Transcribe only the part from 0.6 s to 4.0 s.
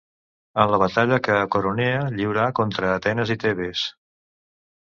en la batalla que a Coronea lliurà contra Atenes i Tebes